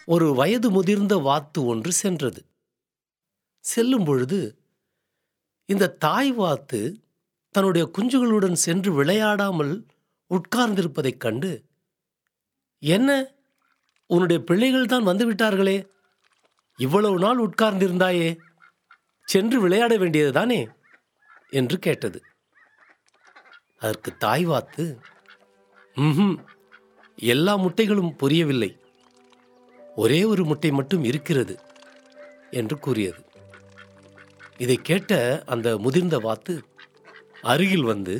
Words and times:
ஒரு 0.05 0.33
வயது 0.33 0.69
முதிர்ந்த 0.69 1.15
வாத்து 1.15 1.65
ஒன்று 1.65 1.91
சென்றது. 1.91 2.45
செல்லும் 3.59 4.03
பொழுது 4.03 4.59
இந்த 5.69 5.93
தாய் 6.05 6.31
வாத்து 6.31 6.79
தன்னுடைய 7.55 7.83
குஞ்சுகளுடன் 7.97 8.57
சென்று 8.65 9.03
விளையாடாமல் 9.03 9.73
உட்கார்ந்திருப்பதைக் 10.31 11.23
கண்டு 11.25 11.51
என்ன? 12.83 13.09
உன்னுடைய 14.09 14.39
பிள்ளைகள் 14.43 14.91
தான் 14.93 15.07
வந்துவிட்டார்களே 15.07 15.77
இவ்வளவு 16.79 17.17
நாள் 17.19 17.39
உட்கார்ந்திருந்தாயே. 17.45 18.29
சென்று 19.27 19.57
விளையாட 19.61 19.93
வேண்டியதுதானே 19.97 20.59
என்று 21.49 21.77
கேட்டது. 21.79 22.19
அதற்கு 23.79 24.09
தாய் 24.17 24.45
வாத்து 24.45 24.85
ம்ஹும் 25.97 26.35
எல்லா 27.17 27.53
முட்டைகளும் 27.57 28.15
பொரியவில்லை. 28.21 28.71
ஒரே 29.95 30.19
ஒரு 30.23 30.43
முட்டை 30.45 30.71
மட்டும் 30.71 31.03
இருக்கிறது 31.03 31.55
என்று 32.51 32.75
கூறியது. 32.79 33.21
இதை 34.63 34.75
கேட்ட 34.89 35.11
அந்த 35.53 35.67
முதிர்ந்த 35.77 36.17
வாத்து 36.25 36.53
அருகில் 37.51 37.85
வந்து 37.91 38.15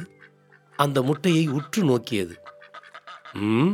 அந்த 0.79 0.99
முட்டையை 1.01 1.43
உற்று 1.57 1.81
நோக்கியது. 1.83 2.35
ம் 3.49 3.73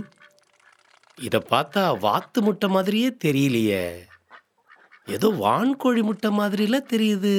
இதை 1.28 1.40
பார்த்தா 1.50 1.84
வாத்து 2.00 2.40
முட்டை 2.42 2.68
மாதிரியே 2.70 3.10
தெரியலையே. 3.24 3.84
ஏதோ 5.16 5.28
வான்கோழி 5.44 6.02
முட்டை 6.08 6.30
மாதிரில 6.40 6.80
தெரியுது. 6.94 7.36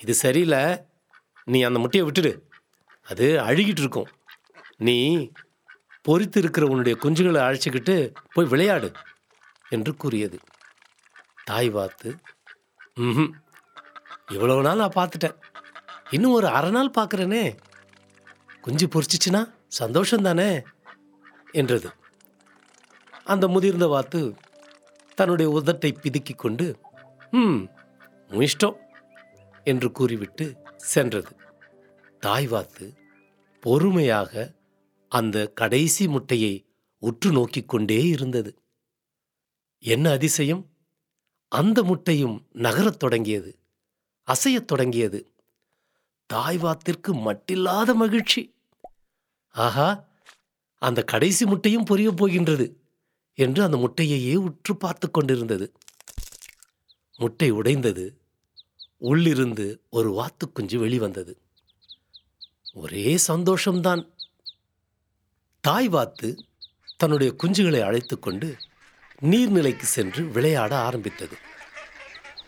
இது 0.00 0.14
சரியில்லை. 0.24 0.62
நீ 1.44 1.58
அந்த 1.68 1.78
முட்டையை 1.78 2.04
விட்டுடு. 2.08 2.32
அது 3.06 3.26
அழுகிட்டு 3.48 3.82
இருக்கும். 3.84 4.10
நீ 4.88 4.98
பொறித்து 6.08 6.38
இருக்கிற 6.42 6.64
உன்னுடைய 6.72 6.94
குஞ்சுகளை 7.02 7.40
அழைச்சிக்கிட்டு 7.46 7.96
போய் 8.34 8.50
விளையாடு 8.52 8.88
என்று 9.76 9.92
கூறியது. 10.02 10.38
தாய் 11.48 11.70
வாத்து 11.76 12.10
ம் 12.96 13.30
இவ்வளவு 14.32 14.62
நாள் 14.62 14.76
நான் 14.76 14.96
பார்த்துட்டேன். 14.96 15.36
இன்னும் 16.10 16.32
ஒரு 16.32 16.46
அரை 16.46 16.70
நாள் 16.70 16.90
பார்க்குறேனே. 16.90 17.56
குஞ்சு 18.60 18.86
பொறிச்சிச்சுன்னா 18.86 19.54
சந்தோஷந்தானே 19.78 20.64
என்றது. 21.52 21.90
அந்த 23.24 23.48
முதிர்ந்த 23.48 23.86
வாத்து 23.86 24.34
தன்னுடைய 25.14 25.60
உதட்டை 25.60 25.90
பிதுக்கி 26.02 26.34
கொண்டு 26.36 26.78
ம் 27.30 27.62
இஷ்டம் 28.30 28.76
என்று 29.64 29.92
கூறிவிட்டு 29.92 30.56
சென்றது. 30.76 31.36
தாய் 32.18 32.46
வாத்து 32.46 32.94
பொறுமையாக 33.60 34.52
அந்த 35.08 35.46
கடைசி 35.46 36.08
முட்டையை 36.08 36.54
உற்று 36.98 37.30
நோக்கிக் 37.32 37.68
கொண்டே 37.68 38.06
இருந்தது. 38.06 38.52
என்ன 39.78 40.10
அதிசயம்? 40.10 40.71
அந்த 41.52 41.82
முட்டையும் 41.82 42.36
நகரத் 42.52 42.98
தொடங்கியது 42.98 43.50
அசையத் 44.28 44.64
தொடங்கியது. 44.64 45.20
தாய்வாத்திற்கு 46.32 47.10
மட்டில்லாத 47.26 47.94
மகிழ்ச்சி. 47.94 48.42
ஆஹா 49.54 49.88
அந்த 50.82 51.00
கடைசி 51.02 51.44
முட்டையும் 51.44 51.84
பொரியப் 51.84 52.16
போகின்றது 52.16 52.66
என்று 53.38 53.60
அந்த 53.62 53.76
முட்டையையே 53.76 54.34
உற்று 54.36 54.76
பார்த்து 54.76 55.10
கொண்டிருந்தது. 55.10 55.66
முட்டை 57.16 57.50
உடைந்தது. 57.50 58.06
உள்ளிருந்து 58.96 59.66
ஒரு 59.90 60.10
வாத்துக்குஞ்சு 60.18 60.76
வெளிவந்தது 60.76 61.34
ஒரே 62.74 63.18
சந்தோஷம்தான். 63.28 64.02
தாய் 65.64 65.88
வாத்து 65.88 66.28
தன்னுடைய 66.96 67.30
குஞ்சுகளை 67.42 67.80
அழைத்து 67.80 68.18
கொண்டு 68.18 68.48
நீர்நிலைக்கு 69.22 69.82
சென்று 69.82 70.22
விளையாட 70.24 70.76
ஆரம்பித்தது. 70.76 71.36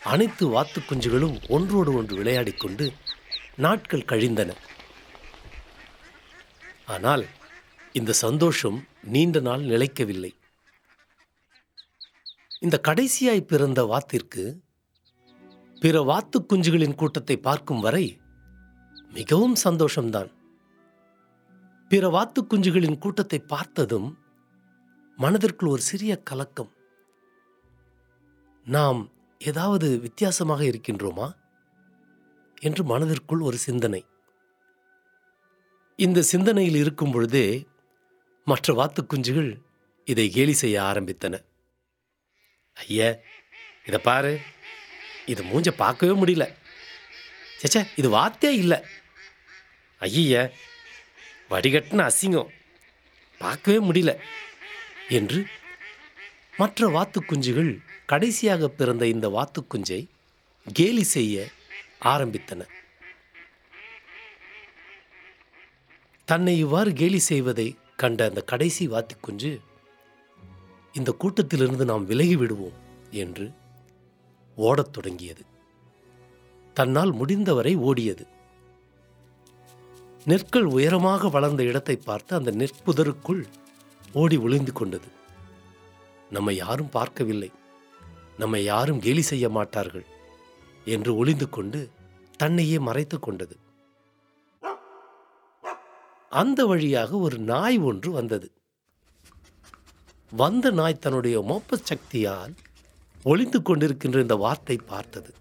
அனைத்து 0.02 0.46
வாத்து 0.46 0.80
குஞ்சுகளும் 0.80 1.36
ஒன்றோடு 1.48 1.92
ஒன்று 1.94 2.16
விளையாடிக் 2.16 2.60
கொண்டு 2.60 2.92
நாட்கள் 3.56 4.08
கழிந்தன. 4.12 4.54
ஆனால் 6.86 7.24
இந்த 7.92 8.12
சந்தோஷம் 8.12 8.86
நீண்ட 9.02 9.40
நாள் 9.40 9.62
நிலைக்கவில்லை. 9.62 10.32
இந்த 12.60 12.80
கடைசியாய் 12.88 13.48
பிறந்த 13.52 13.84
வாத்திற்கு 13.84 14.62
பிற 15.80 16.02
வாத்து 16.02 16.46
குஞ்சுகளின் 16.52 16.94
கூட்டத்தை 16.94 17.36
பார்க்கும் 17.36 17.80
வரை 17.80 18.20
மிகவும் 19.12 19.56
சந்தோஷம்தான். 19.64 20.30
பிற 21.88 22.08
வாத்து 22.08 22.42
குஞ்சுகளின் 22.42 22.98
கூட்டத்தை 22.98 23.38
பார்த்ததும் 23.38 24.08
மனதிற்குள் 25.16 25.68
ஒரு 25.68 25.82
சிறிய 25.82 26.16
கலக்கம். 26.16 26.72
நாம் 28.64 29.12
ஏதாவது 29.38 29.98
வித்தியாசமாக 29.98 30.64
இருக்கின்றோமா? 30.64 31.32
என்று 32.60 32.84
மனதிற்குள் 32.84 33.40
ஒரு 33.40 33.56
சிந்தனை. 33.56 34.06
இந்த 35.96 36.22
சிந்தனையில் 36.22 36.74
இருக்கும் 36.74 37.10
பொழுதே 37.10 37.66
மற்ற 38.44 38.74
வாத்துக்குஞ்சுகள் 38.74 39.62
இதை 40.04 40.30
கேலி 40.30 40.52
செய்ய 40.52 40.82
ஆரம்பித்தன. 40.82 41.44
ஐய 42.74 43.22
இதை 43.86 43.98
பாரு. 43.98 44.40
இது 45.26 45.44
மூஞ்ச 45.44 45.70
பார்க்கவே 45.70 46.20
முடியல. 46.20 46.54
சேச்சே 47.62 47.86
இது 47.96 48.10
வாத்தே 48.10 48.48
இல்லை. 48.48 48.84
ஐய 49.98 50.52
வடிகட்டின 51.50 52.10
அசிங்கம். 52.10 52.48
பார்க்கவே 53.38 53.90
முடியல. 53.90 54.18
என்று 55.08 55.46
மற்ற 56.56 56.88
வாத்துக்குஞ்சுகள் 56.88 57.78
கடைசியாக 58.06 58.68
பிறந்த 58.68 59.06
இந்த 59.06 59.28
வாத்துக்குஞ்சை 59.28 60.08
கேலி 60.72 61.02
செய்ய 61.02 61.48
ஆரம்பித்தன. 62.00 62.62
தன்னை 66.24 66.58
இவ்வாறு 66.58 66.92
கேலி 66.92 67.18
செய்வதை 67.18 67.76
கண்ட 67.96 68.24
அந்த 68.24 68.42
கடைசி 68.42 68.88
வாத்துக்குஞ்சு 68.88 69.60
இந்த 70.92 71.16
கூட்டத்திலிருந்து 71.18 71.84
நாம் 71.84 72.04
விலகி 72.04 72.36
விடுவோம் 72.36 72.72
என்று 73.10 73.52
ஓடத் 74.56 74.92
தொடங்கியது. 74.92 75.44
தன்னால் 76.74 77.12
முடிந்தவரை 77.12 77.76
ஓடியது. 77.76 78.26
நெற்கள் 80.24 80.64
உயரமாக 80.64 81.28
வளர்ந்த 81.28 81.62
இடத்தை 81.62 81.96
பார்த்து 81.96 82.36
அந்த 82.36 82.50
நெற்புதருக்குள் 82.50 83.44
ஓடி 84.20 84.36
ஒளிந்து 84.36 84.72
கொண்டது. 84.72 85.08
நம்மை 86.30 86.54
யாரும் 86.56 86.90
பார்க்கவில்லை. 86.90 87.50
நம்மை 88.38 88.60
யாரும் 88.64 89.00
கேலி 89.00 89.22
செய்ய 89.22 89.46
மாட்டார்கள் 89.48 90.06
என்று 90.94 91.10
ஒளிந்து 91.16 91.46
கொண்டு 91.48 91.80
தன்னையே 92.36 92.78
மறைத்து 92.78 93.18
கொண்டது. 93.18 93.56
அந்த 96.40 96.60
வழியாக 96.66 97.18
ஒரு 97.26 97.38
நாய் 97.52 97.78
ஒன்று 97.90 98.10
வந்தது. 98.10 98.48
வந்த 100.32 100.70
நாய் 100.70 101.02
தன்னுடைய 101.04 101.36
மோப்ப 101.50 101.76
சக்தியால் 101.90 102.54
ஒளிந்து 103.24 103.58
கொண்டிருக்கின்ற 103.60 104.20
இந்த 104.20 104.36
வார்த்தை 104.44 104.76
பார்த்தது. 104.92 105.32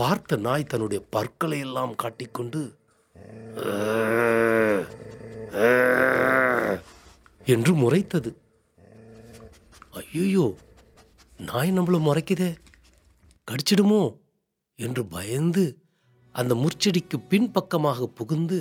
பார்த்த 0.00 0.36
நாய் 0.46 0.70
தன்னுடைய 0.72 1.00
பற்களை 1.10 1.58
எல்லாம் 1.58 1.94
காட்டிக்கொண்டு 1.94 2.60
என்று 7.54 7.72
முறைத்தது. 7.82 8.30
ஐயோ 10.00 10.46
நாய் 11.48 11.70
நம்மள 11.76 11.98
முறைக்குதே 12.06 12.50
கடிச்சிடுமோ 13.48 14.02
என்று 14.78 15.02
பயந்து 15.14 15.64
அந்த 16.34 16.52
முற்செடிக்கு 16.62 17.16
பின்பக்கமாக 17.28 18.06
புகுந்து 18.18 18.58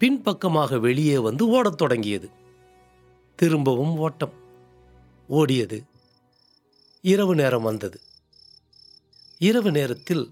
பின்பக்கமாக 0.00 0.78
வெளியே 0.86 1.16
வந்து 1.26 1.44
ஓடத் 1.56 1.80
தொடங்கியது. 1.80 2.28
திரும்பவும் 3.38 3.94
ஓட்டம் 4.04 4.34
ஓடியது. 5.28 5.78
இரவு 7.04 7.34
நேரம் 7.34 7.66
வந்தது. 7.68 7.98
இரவு 9.40 9.70
நேரத்தில் 9.76 10.24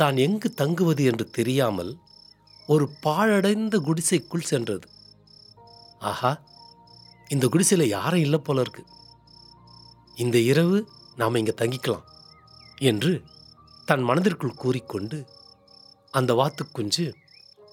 தான் 0.00 0.16
எங்கு 0.24 0.48
தங்குவது 0.60 1.02
என்று 1.10 1.26
தெரியாமல் 1.38 1.92
ஒரு 2.68 2.86
பாழடைந்த 3.04 3.76
குடிசைக்குள் 3.86 4.50
சென்றது. 4.50 4.86
ஆஹா 6.10 6.32
இந்த 7.34 7.44
குடிசையில் 7.52 7.92
யாரும் 7.96 8.24
இல்லை 8.26 8.38
போல 8.38 8.60
இருக்கு. 8.64 8.82
இந்த 10.22 10.36
இரவு 10.50 10.76
நாம் 11.20 11.38
இங்கே 11.40 11.54
தங்கிக்கலாம் 11.60 12.06
என்று 12.90 13.12
தன் 13.88 14.04
மனதிற்குள் 14.08 14.60
கூறிக்கொண்டு 14.62 15.18
அந்த 16.10 16.32
வாத்துக்குஞ்சு 16.40 17.04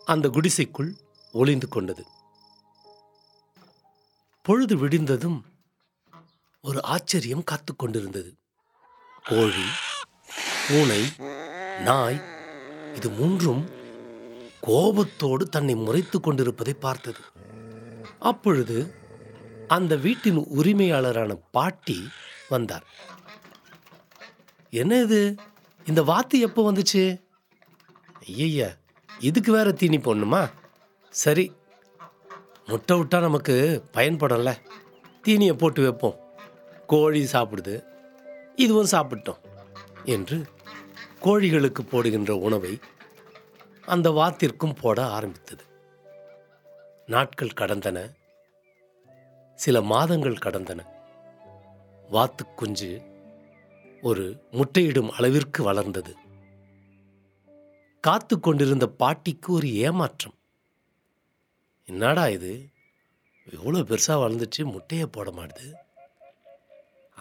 அந்த 0.05 0.25
குடிசைக்குள் 0.29 0.89
ஒளிந்து 1.33 1.67
கொண்டது. 1.67 2.03
பொழுது 4.45 4.75
விடிந்ததும் 4.77 5.39
ஒரு 6.63 6.79
ஆச்சரியம் 6.93 7.47
காத்து 7.49 7.71
கொண்டிருந்தது. 7.75 8.31
கோழி 9.29 9.67
பூனை 10.65 11.01
நாய் 11.87 12.19
இது 12.95 13.09
மூன்றும் 13.19 13.63
கோபத்தோடு 14.67 15.43
தன்னை 15.49 15.75
முறைத்து 15.75 16.17
கொண்டிருப்பதை 16.19 16.73
பார்த்தது. 16.85 17.23
அப்பொழுது 18.31 18.77
அந்த 19.67 19.95
வீட்டின் 19.95 20.37
உரிமையாளரான 20.37 21.37
பாட்டி 21.51 22.09
வந்தார். 22.49 22.83
என்ன 24.69 25.01
இது? 25.01 25.35
இந்த 25.85 26.03
வாத்து 26.03 26.39
எப்போ 26.39 26.71
வந்துச்சு? 26.71 27.21
ஐயய்யா 28.27 28.77
இதுக்கு 29.19 29.51
வேற 29.51 29.71
தீனி 29.71 29.97
போடணுமா? 29.97 30.51
சரி 31.09 31.51
முட்டை 32.65 32.99
விட்டா 32.99 33.19
நமக்கு 33.19 33.83
பயன்படல 33.93 34.55
தீனியை 35.27 35.53
போட்டு 35.53 35.81
வைப்போம். 35.81 36.19
கோழி 36.87 37.27
சாப்பிடுது. 37.31 37.83
இதுவும் 38.55 38.87
சாப்பிட்டோம் 38.91 39.37
என்று 40.03 40.45
கோழிகளுக்கு 41.21 41.81
போடுகின்ற 41.81 42.31
உணவை 42.31 42.79
அந்த 43.85 44.09
வாத்திற்கும் 44.09 44.75
போட 44.81 45.05
ஆரம்பித்தது. 45.05 45.63
நாட்கள் 47.05 47.57
கடந்தன. 47.57 48.15
சில 49.55 49.81
மாதங்கள் 49.81 50.43
கடந்தன. 50.45 50.85
வாத்து 52.09 52.45
குஞ்சு 52.45 53.01
ஒரு 54.01 54.43
முட்டையிடும் 54.51 55.09
அளவிற்கு 55.09 55.63
வளர்ந்தது. 55.63 56.15
காத்து 58.01 58.39
கொண்டிருந்த 58.39 58.87
பாட்டிக்கு 58.87 59.53
ஒரு 59.53 59.73
ஏமாற்றம். 59.73 60.33
என்னடா 61.85 62.27
இது? 62.27 62.69
இவ்வளோ 63.51 63.79
பெருசாக 63.83 64.07
வளர்ந்துச்சு 64.07 64.63
முட்டையை 64.63 65.07
போட 65.07 65.31
மாட்டுது. 65.31 65.73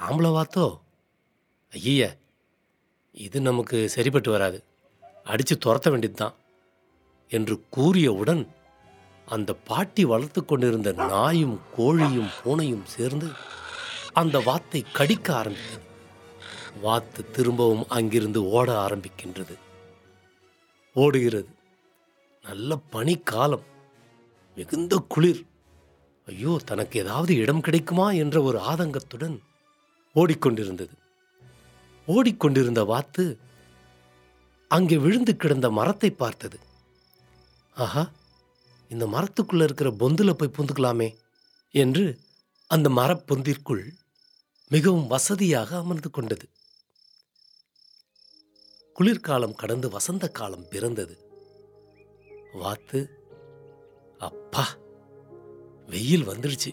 ஆம்பளை 0.00 0.31
வாத்தோ? 0.38 0.79
ஐய 1.70 2.17
இது 3.12 3.40
நமக்கு 3.40 3.88
சரிப்பட்டு 3.88 4.31
வராது. 4.31 4.64
அடித்து 5.25 5.58
துரத்த 5.58 5.90
வேண்டியது 5.90 6.19
தான் 6.19 6.34
என்று 7.29 7.64
கூறியவுடன் 7.76 8.49
அந்த 9.26 9.54
பாட்டி 9.54 10.04
வளர்த்து 10.04 10.44
கொண்டிருந்த 10.44 10.92
நாயும் 10.92 11.60
கோழியும் 11.78 12.30
பூனையும் 12.44 12.84
சேர்ந்து 12.84 13.28
அந்த 14.12 14.38
வாத்தை 14.38 14.84
கடிக்க 14.92 15.34
ஆரம்பித்தது. 15.34 15.86
வாத்து 16.80 17.30
திரும்பவும் 17.30 17.88
அங்கிருந்து 17.88 18.48
ஓட 18.48 18.86
ஆரம்பிக்கின்றது. 18.86 19.54
ஓடுகிறது. 20.92 21.48
நல்ல 22.42 22.78
பனிக்காலம் 22.92 23.66
மிகுந்த 24.54 25.04
குளிர். 25.08 25.42
ஐயோ 26.26 26.60
தனக்கு 26.64 26.98
ஏதாவது 27.00 27.36
இடம் 27.36 27.60
கிடைக்குமா 27.60 28.10
என்ற 28.10 28.42
ஒரு 28.42 28.58
ஆதங்கத்துடன் 28.58 29.38
ஓடிக்கொண்டிருந்தது. 30.14 30.94
ஓடிக்கொண்டிருந்த 32.06 32.84
வாத்து 32.84 33.38
அங்கே 34.69 34.96
விழுந்து 34.96 35.36
கிடந்த 35.36 35.70
மரத்தை 35.70 36.10
பார்த்தது. 36.10 36.58
ஆஹா 37.74 38.10
இந்த 38.92 39.04
மரத்துக்குள்ள 39.06 39.62
இருக்கிற 39.62 39.90
பொந்துல 40.00 40.32
போய் 40.32 40.56
புந்துக்கலாமே 40.56 41.08
என்று 41.74 42.04
அந்த 42.70 42.88
மரப்பொந்திற்குள் 42.90 43.84
மிகவும் 44.70 45.06
வசதியாக 45.06 45.70
அமர்ந்து 45.76 46.10
கொண்டது. 46.10 46.46
குளிர்காலம் 48.96 49.58
கடந்து 49.62 49.88
வசந்த 49.90 50.24
காலம் 50.28 50.69
பிறந்தது. 50.69 51.14
வாத்து 52.52 53.00
அப்பா 54.19 54.64
வெயில் 55.86 56.28
வந்துடுச்சு 56.28 56.70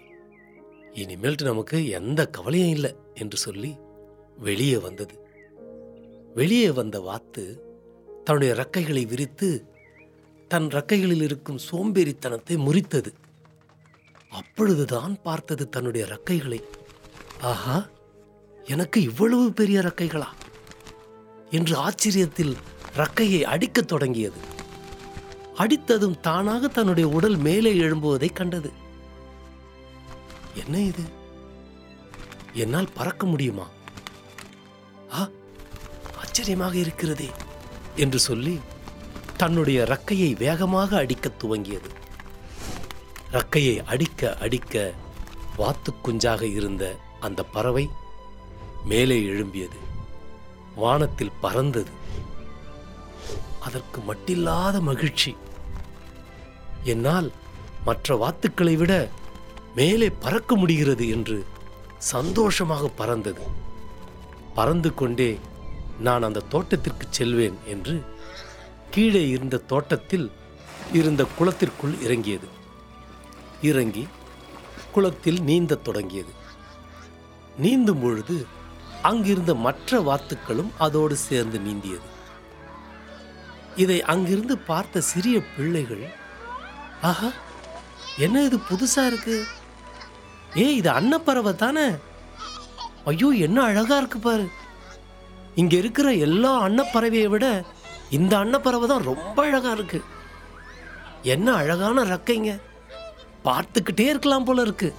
இனிமேல்ட்டு 0.94 1.50
நமக்கு 1.51 1.77
எந்த 2.00 2.22
கவலையும் 2.27 2.70
இல்லை 2.70 2.91
என்று 3.13 3.38
சொல்லி 3.38 3.72
வெளியே 4.38 4.77
வந்தது. 4.77 5.15
வெளியே 6.34 6.70
வந்த 6.72 6.98
வாத்து 7.00 7.44
தன்னுடைய 8.24 8.51
ரக்கைகளை 8.62 9.03
விரித்து 9.08 9.50
தன் 10.50 10.68
ரக்கைகளில் 10.68 11.22
இருக்கும் 11.22 11.60
சோம்பேறித்தனத்தை 11.72 12.58
முறித்தது. 12.58 13.13
அப்பொழுதுதான் 14.29 15.22
பார்த்தது 15.22 15.70
தன்னுடைய 15.70 16.08
ரக்கைகளை. 16.08 16.63
ஆஹா 17.41 17.88
எனக்கு 18.65 19.01
இவ்வளவு 19.01 19.53
பெரிய 19.53 19.79
ரக்கைகளா? 19.79 20.27
என்று 21.51 21.77
ஆச்சரியத்தில் 21.77 22.56
ரக்கையை 22.96 23.41
அடிக்கத் 23.41 23.88
தொடங்கியது. 23.88 24.38
அடித்ததும் 25.58 26.20
தானாக 26.20 26.68
தன்னுடைய 26.68 27.10
உடல் 27.10 27.36
மேலே 27.36 27.74
எழும்புவதை 27.74 28.34
கண்டது. 28.34 28.72
என்ன 30.56 30.79
இது? 30.79 31.03
என்னால் 32.53 32.88
பறக்க 32.94 33.25
முடியுமா? 33.25 33.68
ஆ 35.13 35.29
ஆச்சரியமாக 36.18 36.77
இருக்கிறதே 36.77 37.29
என்று 37.96 38.20
சொல்லி 38.20 38.60
தன்னுடைய 39.39 39.84
ரக்கையை 39.84 40.38
வேகமாக 40.38 40.98
அடிக்கத் 40.98 41.43
துவங்கியது. 41.43 41.89
ரக்கையை 43.31 43.86
அடிக்க 43.86 44.38
அடிக்க 44.38 44.93
வாத்து 45.58 45.93
குஞ்சாக 46.03 46.41
இருந்த 46.41 46.96
அந்த 47.19 47.43
பறவை 47.43 47.89
மேலே 48.86 49.22
எழும்பியது. 49.22 49.77
வானத்தில் 50.75 51.31
பறந்தது. 51.41 51.89
அதற்கு 53.60 54.01
மட்டில்லாத 54.01 54.79
மகிழ்ச்சி. 54.79 55.36
என்னால் 56.84 57.31
மற்ற 57.86 58.15
வாத்துக்களை 58.15 58.75
விட 58.75 59.10
மேலே 59.75 60.10
பறக்க 60.10 60.55
முடிகிறது 60.55 61.10
என்று 61.10 61.46
சந்தோஷமாக 61.98 62.88
பறந்தது. 62.88 63.41
பறந்து 64.55 64.93
கொண்டே 64.93 65.39
நான் 66.00 66.24
அந்த 66.24 66.39
தோட்டத்திற்கு 66.39 67.08
செல்வேன் 67.10 67.58
என்று 67.67 68.17
கீழே 68.89 69.27
இருந்த 69.29 69.58
தோட்டத்தில் 69.58 70.31
இருந்த 70.93 71.25
குளத்திற்குள் 71.38 71.96
இறங்கியது. 72.01 72.48
இறங்கி 73.62 74.08
குளத்தில் 74.91 75.41
நீந்தத் 75.41 75.84
தொடங்கியது. 75.84 76.34
நீந்தும் 77.58 78.01
பொழுது 78.01 78.46
அங்கிருந்த 79.01 79.55
மற்ற 79.55 80.00
வாத்துக்களும் 80.00 80.72
அதோடு 80.77 81.15
சேர்ந்து 81.15 81.60
நீந்தியது. 81.60 82.08
இதை 83.75 84.03
அங்கிருந்து 84.03 84.58
பார்த்த 84.58 85.01
சிறிய 85.01 85.41
பிள்ளைகள் 85.58 86.05
ஆஹா 87.01 87.29
என்ன 88.17 88.43
இது 88.43 88.58
புதுசாக 88.58 89.05
இருக்கு? 89.05 89.43
ஏ 90.58 90.75
இது 90.75 90.89
அன்னப்பறவை 90.89 91.55
தானே? 91.55 91.88
ஐயோ 93.05 93.27
என்ன 93.29 93.62
அழகாக 93.62 93.98
இருக்கு 93.98 94.19
பாரு. 94.19 94.48
இங்கே 95.55 95.77
இருக்கிற 95.77 96.13
எல்லா 96.13 96.67
அன்னப்பறவையை 96.67 97.27
விட 97.27 97.65
இந்த 98.10 98.38
அன்னப்பறவை 98.38 98.88
தான் 98.88 99.04
ரொம்ப 99.04 99.44
அழகாக 99.44 99.82
இருக்குது 99.82 100.04
என்ன 101.24 101.54
அழகான 101.54 102.04
ரக்கைங்க. 102.04 102.62
பார்த்துக்கிட்டே 103.46 104.00
இருக்கலாம் 104.00 104.46
போல 104.46 104.62
இருக்கு. 104.62 104.94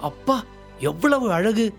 அப்பா 0.00 0.44
எவ்வளவு 0.78 1.32
அழகு. 1.32 1.74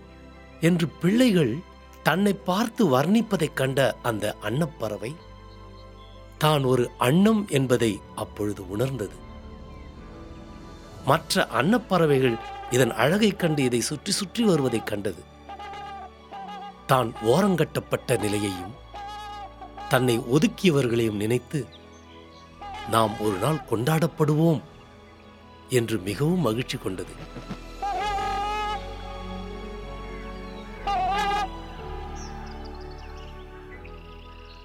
என்று 0.60 0.88
பிள்ளைகள் 0.88 1.58
தன்னை 2.02 2.32
பார்த்து 2.32 2.98
வர்ணிப்பதைக் 2.98 3.54
கண்ட 3.54 3.96
அந்த 4.02 4.36
அன்னப்பறவை 4.40 5.16
தான் 6.38 6.64
ஒரு 6.64 6.90
அன்னம் 6.98 7.46
என்பதை 7.48 8.00
அப்பொழுது 8.14 8.68
உணர்ந்தது. 8.68 9.14
மற்ற 11.04 11.48
அன்னப்பறவைகள் 11.62 12.38
இதன் 12.70 12.92
அழகைக் 12.92 13.38
கண்டு 13.38 13.62
இதை 13.62 13.80
சுற்றி 13.80 14.12
சுற்றி 14.12 14.44
வருவதைக் 14.44 14.86
கண்டது. 14.86 15.22
தான் 16.86 17.12
ஓரங்கட்டப்பட்ட 17.22 18.18
நிலையையும் 18.18 18.82
தன்னை 19.94 20.18
ஒதுக்கியவர்களையும் 20.18 21.16
நினைத்து 21.16 21.66
நாம் 22.90 23.20
ஒரு 23.20 23.36
நாள் 23.38 23.64
கொண்டாடப்படுவோம் 23.70 24.62
என்று 25.68 25.98
மிகவும் 25.98 26.40
மகிழ்ச்சி 26.40 26.78
கொண்டது. 26.78 27.12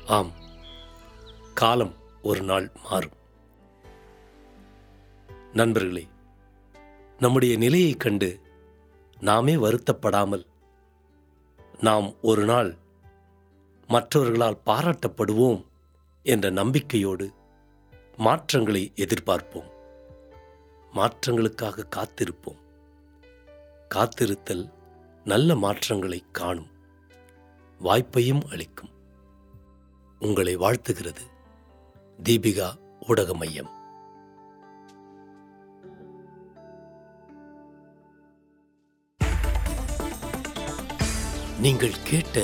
ஆம் 0.05 0.31
காலம் 1.53 1.93
ஒரு 2.21 2.41
நாள் 2.41 2.71
மாறும். 2.89 3.17
நண்பர்களே 5.53 6.07
நம்முடைய 7.19 7.57
நிலையைக் 7.57 7.99
கண்டு 7.99 8.41
நாமே 9.19 9.55
வருத்தப்படாமல் 9.55 10.45
நாம் 11.79 12.13
ஒரு 12.21 12.45
நாள் 12.45 12.77
மற்றவர்களால் 13.89 14.61
பாராட்டப்படுவோம் 14.65 15.65
என்ற 16.23 16.49
நம்பிக்கையோடு 16.49 17.31
மாற்றங்களை 18.17 18.91
எதிர்பார்ப்போம். 18.95 19.69
மாற்றங்களுக்காக 20.95 21.85
காத்திருப்போம். 21.95 22.59
காத்திருத்தல் 23.95 24.65
நல்ல 25.23 25.55
மாற்றங்களை 25.55 26.23
காணும். 26.31 26.69
வாய்ப்பையும் 27.83 28.45
அளிக்கும். 28.49 28.93
உங்களை 30.19 30.57
வாழ்த்துகிறது 30.57 31.25
தீபிகா 32.23 32.69
ஊடக 33.07 33.33
மையம் 33.33 33.69
நீங்கள் 41.61 41.95
கேட்ட 42.03 42.43